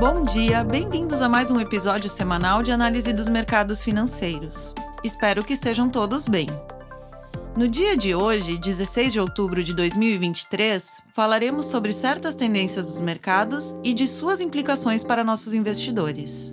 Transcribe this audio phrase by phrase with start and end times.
[0.00, 4.74] Bom dia, bem-vindos a mais um episódio semanal de análise dos mercados financeiros.
[5.04, 6.46] Espero que estejam todos bem.
[7.54, 13.76] No dia de hoje, 16 de outubro de 2023, falaremos sobre certas tendências dos mercados
[13.84, 16.50] e de suas implicações para nossos investidores.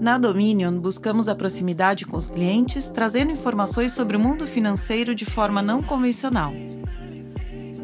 [0.00, 5.24] Na Dominion, buscamos a proximidade com os clientes, trazendo informações sobre o mundo financeiro de
[5.24, 6.52] forma não convencional.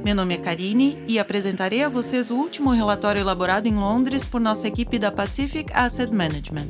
[0.06, 4.40] Meu nome é Karine e apresentarei a vocês o último relatório elaborado em Londres por
[4.40, 6.68] nossa equipe da Pacific Asset Management.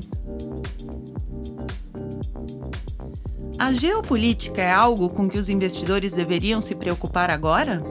[3.58, 7.84] A geopolítica é algo com que os investidores deveriam se preocupar agora?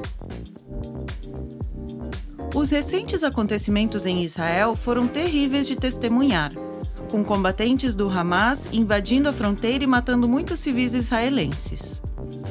[2.55, 6.53] Os recentes acontecimentos em Israel foram terríveis de testemunhar,
[7.11, 12.01] com combatentes do Hamas invadindo a fronteira e matando muitos civis israelenses.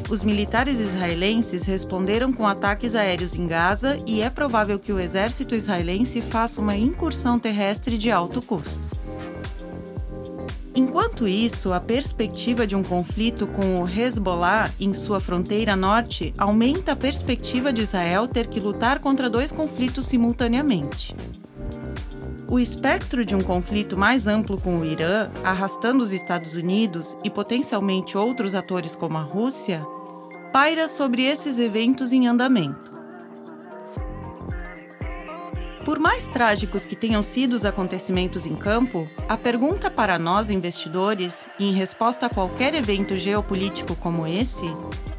[0.08, 5.54] Os militares israelenses responderam com ataques aéreos em Gaza e é provável que o exército
[5.54, 8.78] israelense faça uma incursão terrestre de alto custo.
[10.76, 16.92] Enquanto isso, a perspectiva de um conflito com o Hezbollah em sua fronteira norte aumenta
[16.92, 21.14] a perspectiva de Israel ter que lutar contra dois conflitos simultaneamente.
[22.46, 27.30] O espectro de um conflito mais amplo com o Irã, arrastando os Estados Unidos e
[27.30, 29.84] potencialmente outros atores como a Rússia,
[30.54, 32.92] paira sobre esses eventos em andamento.
[35.84, 41.48] Por mais trágicos que tenham sido os acontecimentos em campo, a pergunta para nós investidores,
[41.58, 44.64] em resposta a qualquer evento geopolítico como esse,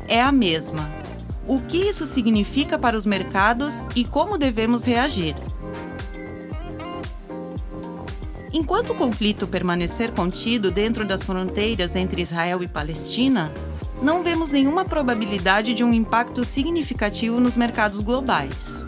[0.08, 0.90] é a mesma:
[1.46, 5.36] o que isso significa para os mercados e como devemos reagir?
[8.54, 13.54] Enquanto o conflito permanecer contido dentro das fronteiras entre Israel e Palestina,
[14.02, 18.86] não vemos nenhuma probabilidade de um impacto significativo nos mercados globais.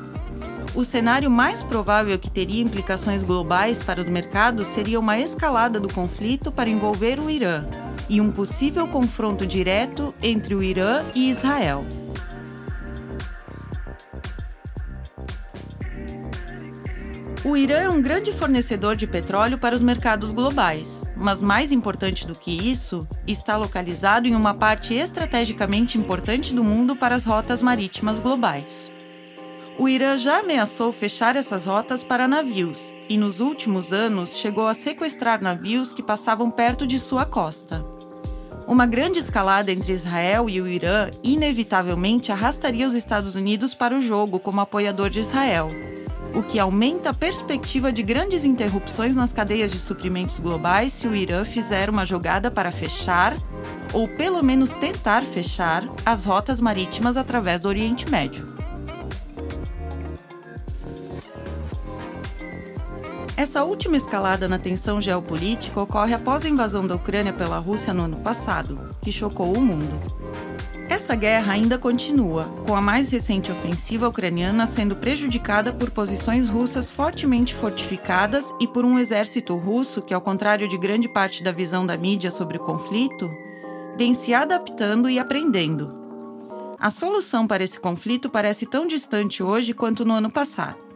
[0.75, 5.91] O cenário mais provável que teria implicações globais para os mercados seria uma escalada do
[5.91, 7.66] conflito para envolver o Irã
[8.07, 11.84] e um possível confronto direto entre o Irã e Israel.
[17.44, 22.25] O Irã é um grande fornecedor de petróleo para os mercados globais, mas mais importante
[22.25, 27.61] do que isso, está localizado em uma parte estrategicamente importante do mundo para as rotas
[27.61, 28.91] marítimas globais.
[29.79, 34.73] O Irã já ameaçou fechar essas rotas para navios e, nos últimos anos, chegou a
[34.73, 37.85] sequestrar navios que passavam perto de sua costa.
[38.67, 44.01] Uma grande escalada entre Israel e o Irã inevitavelmente arrastaria os Estados Unidos para o
[44.01, 45.69] jogo como apoiador de Israel,
[46.38, 51.16] o que aumenta a perspectiva de grandes interrupções nas cadeias de suprimentos globais se o
[51.16, 53.36] Irã fizer uma jogada para fechar,
[53.92, 58.56] ou pelo menos tentar fechar, as rotas marítimas através do Oriente Médio.
[63.36, 68.03] Essa última escalada na tensão geopolítica ocorre após a invasão da Ucrânia pela Rússia no
[68.03, 70.47] ano passado, que chocou o mundo.
[70.90, 76.90] Essa guerra ainda continua, com a mais recente ofensiva ucraniana sendo prejudicada por posições russas
[76.90, 81.86] fortemente fortificadas e por um exército russo que, ao contrário de grande parte da visão
[81.86, 83.30] da mídia sobre o conflito,
[83.97, 85.94] vem se adaptando e aprendendo.
[86.80, 90.87] A solução para esse conflito parece tão distante hoje quanto no ano passado.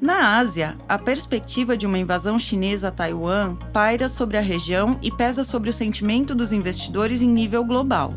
[0.00, 5.12] Na Ásia, a perspectiva de uma invasão chinesa a Taiwan paira sobre a região e
[5.12, 8.14] pesa sobre o sentimento dos investidores em nível global.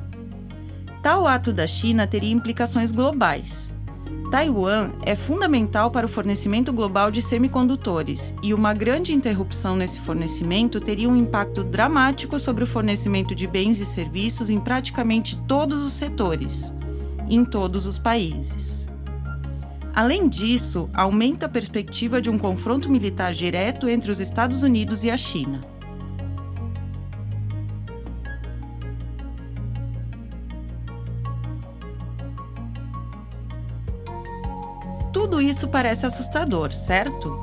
[1.02, 3.70] Tal ato da China teria implicações globais.
[4.32, 10.80] Taiwan é fundamental para o fornecimento global de semicondutores e uma grande interrupção nesse fornecimento
[10.80, 15.92] teria um impacto dramático sobre o fornecimento de bens e serviços em praticamente todos os
[15.92, 16.74] setores,
[17.30, 18.83] em todos os países.
[19.96, 25.12] Além disso, aumenta a perspectiva de um confronto militar direto entre os Estados Unidos e
[25.12, 25.62] a China.
[35.14, 37.40] Tudo isso parece assustador, certo?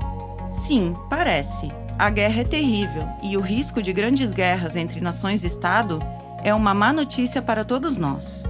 [0.51, 1.69] Sim, parece.
[1.97, 6.01] A guerra é terrível e o risco de grandes guerras entre nações-estado
[6.43, 8.45] é uma má notícia para todos nós.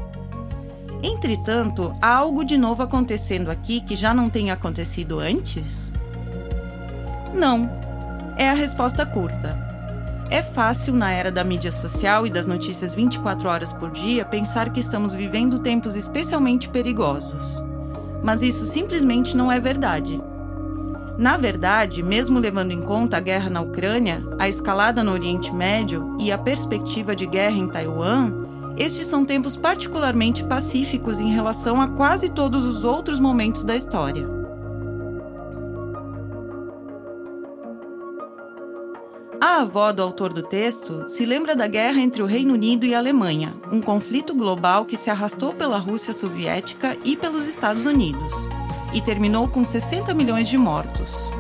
[1.02, 5.91] Entretanto, há algo de novo acontecendo aqui que já não tenha acontecido antes?
[7.35, 7.70] Não.
[8.37, 9.58] É a resposta curta.
[10.31, 14.70] É fácil, na era da mídia social e das notícias 24 horas por dia, pensar
[14.70, 17.61] que estamos vivendo tempos especialmente perigosos.
[18.23, 20.20] Mas isso simplesmente não é verdade.
[21.19, 26.17] Na verdade, mesmo levando em conta a guerra na Ucrânia, a escalada no Oriente Médio
[26.19, 28.39] e a perspectiva de guerra em Taiwan,
[28.81, 34.27] estes são tempos particularmente pacíficos em relação a quase todos os outros momentos da história.
[39.38, 42.94] A avó do autor do texto se lembra da guerra entre o Reino Unido e
[42.94, 48.32] a Alemanha, um conflito global que se arrastou pela Rússia soviética e pelos Estados Unidos,
[48.94, 51.31] e terminou com 60 milhões de mortos.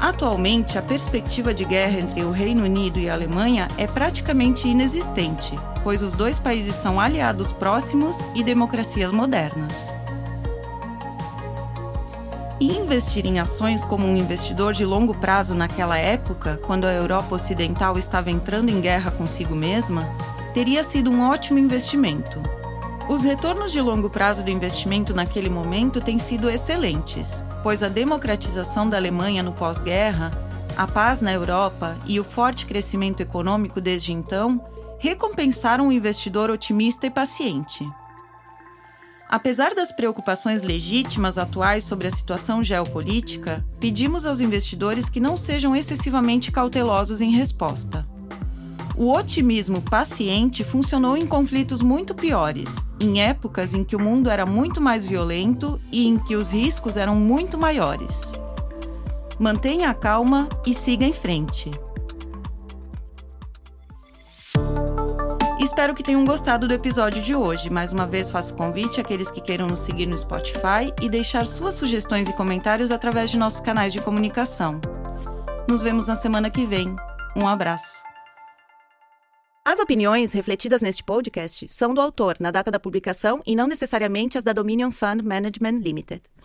[0.00, 5.58] Atualmente, a perspectiva de guerra entre o Reino Unido e a Alemanha é praticamente inexistente,
[5.82, 9.90] pois os dois países são aliados próximos e democracias modernas.
[12.60, 17.34] E investir em ações como um investidor de longo prazo naquela época, quando a Europa
[17.34, 20.06] Ocidental estava entrando em guerra consigo mesma,
[20.52, 22.38] teria sido um ótimo investimento.
[23.08, 28.88] Os retornos de longo prazo do investimento naquele momento têm sido excelentes, pois a democratização
[28.88, 30.30] da Alemanha no pós-guerra,
[30.76, 34.62] a paz na Europa e o forte crescimento econômico desde então
[35.00, 37.88] recompensaram o investidor otimista e paciente.
[39.30, 45.74] Apesar das preocupações legítimas atuais sobre a situação geopolítica, pedimos aos investidores que não sejam
[45.74, 48.06] excessivamente cautelosos em resposta.
[48.94, 54.44] O otimismo paciente funcionou em conflitos muito piores, em épocas em que o mundo era
[54.44, 58.32] muito mais violento e em que os riscos eram muito maiores.
[59.38, 61.70] Mantenha a calma e siga em frente.
[65.80, 67.70] Espero que tenham gostado do episódio de hoje.
[67.70, 71.72] Mais uma vez faço convite àqueles que queiram nos seguir no Spotify e deixar suas
[71.72, 74.78] sugestões e comentários através de nossos canais de comunicação.
[75.66, 76.94] Nos vemos na semana que vem.
[77.34, 78.02] Um abraço.
[79.64, 84.36] As opiniões refletidas neste podcast são do autor na data da publicação e não necessariamente
[84.36, 86.20] as da Dominion Fund Management Limited.